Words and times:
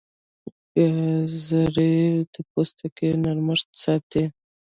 ګازرې 0.75 1.95
د 2.33 2.35
پوستکي 2.51 3.09
نرمښت 3.23 3.69
ساتي. 3.83 4.23